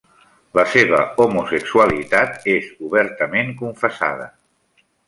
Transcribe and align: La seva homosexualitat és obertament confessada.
La 0.59 0.63
seva 0.75 1.01
homosexualitat 1.25 2.49
és 2.57 2.73
obertament 2.89 3.57
confessada. 3.63 4.29